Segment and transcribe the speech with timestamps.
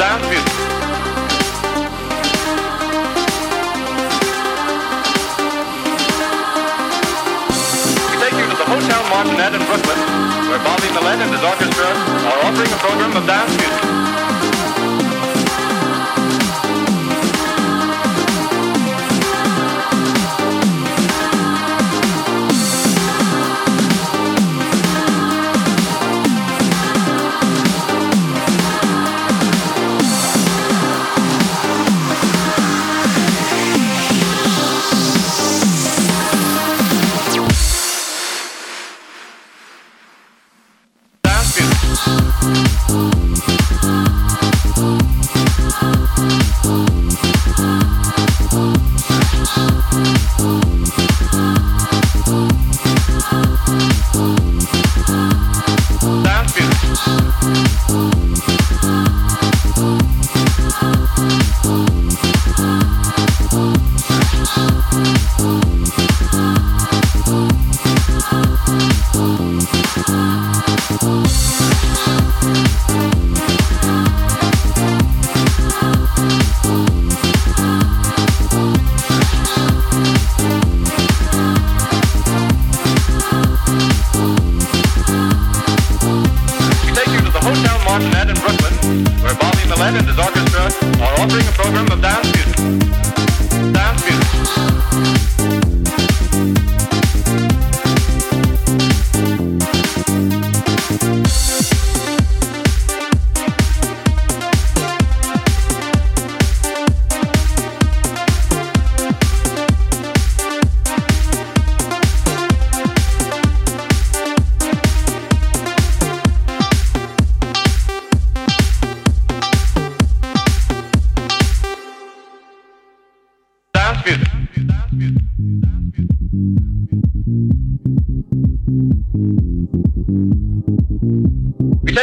[0.00, 0.16] We take
[8.32, 10.00] you to the Hotel Martinet in Brooklyn,
[10.48, 14.09] where Bobby Millett and his orchestra are offering a program of dance music.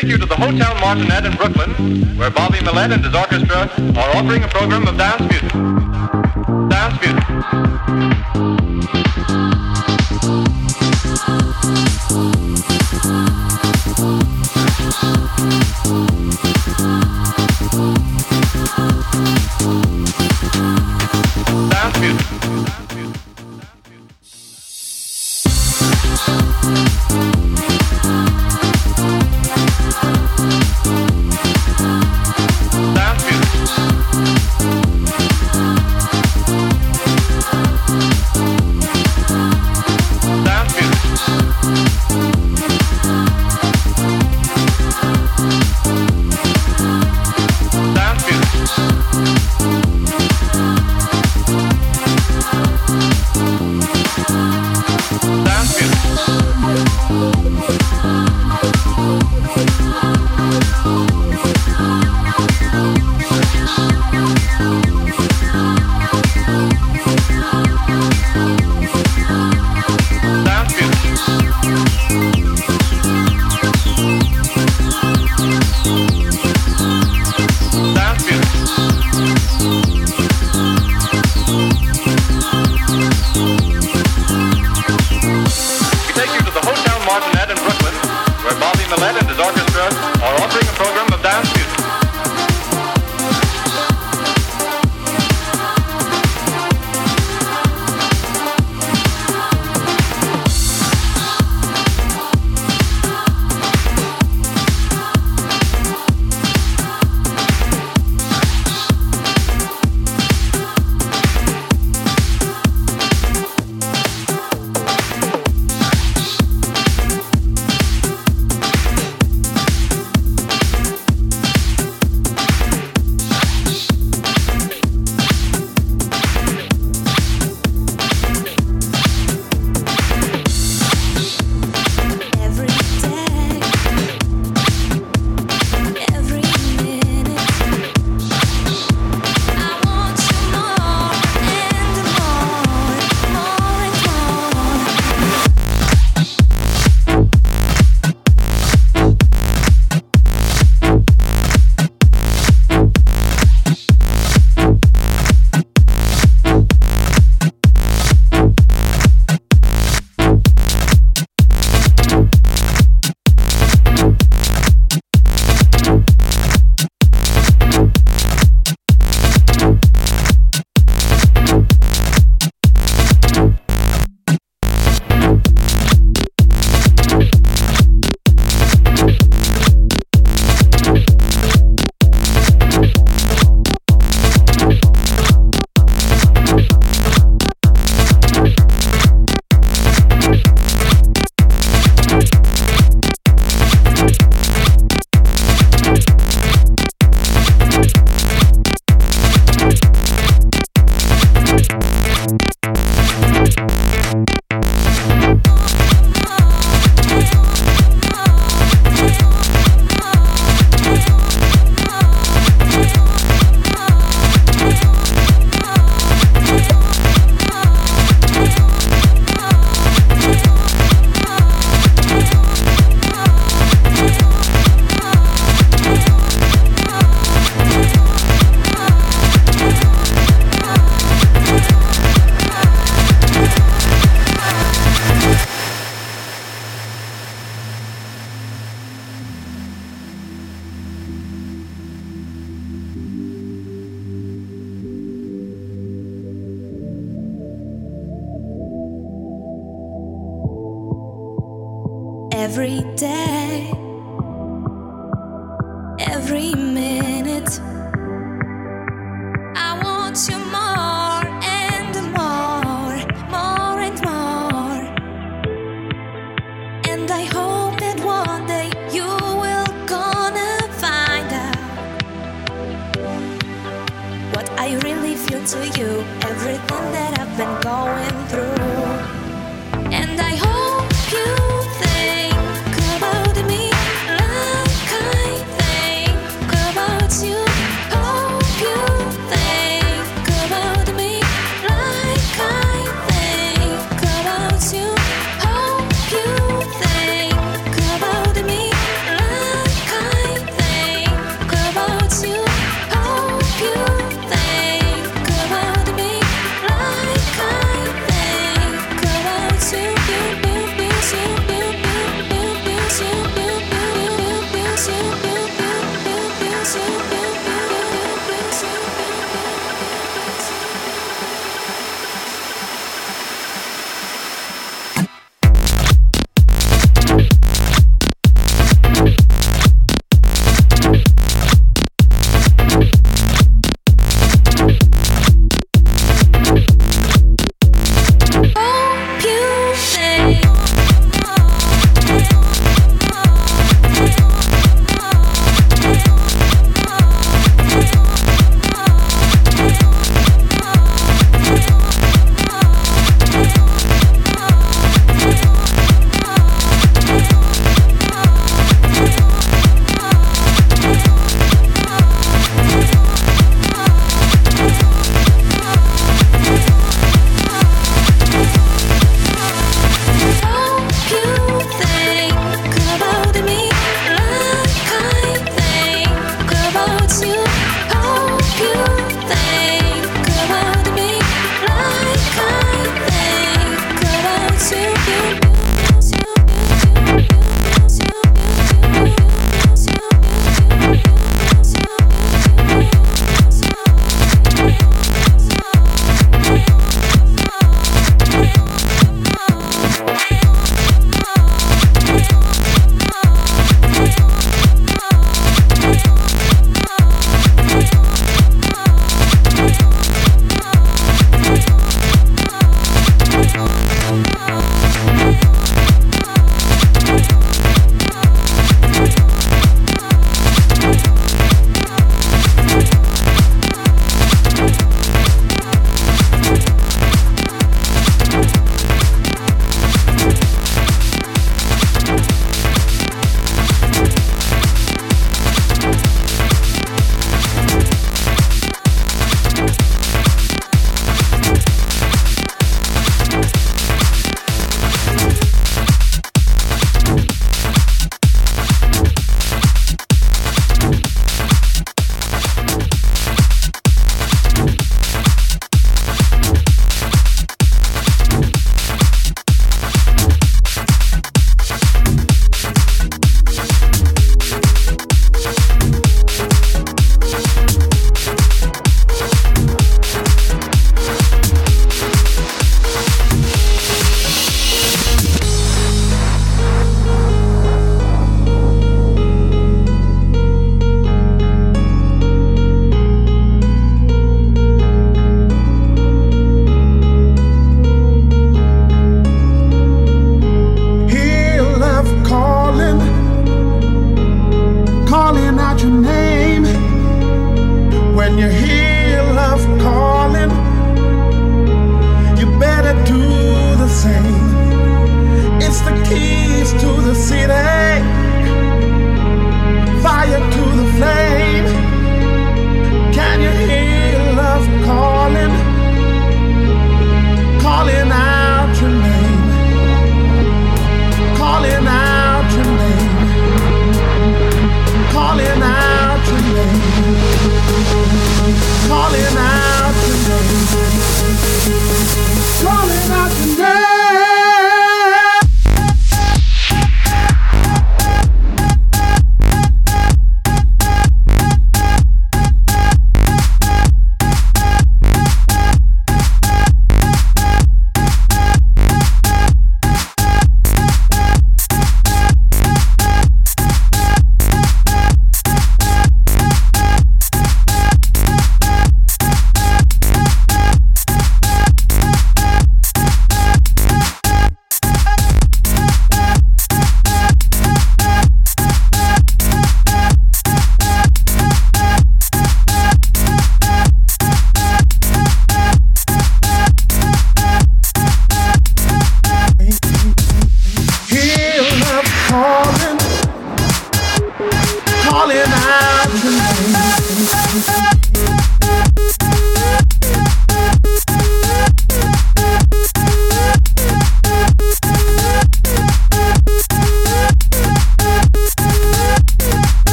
[0.00, 1.70] Take you to the Hotel Martinet in Brooklyn,
[2.18, 5.52] where Bobby Millett and his orchestra are offering a program of dance music.
[6.68, 7.65] Dance music.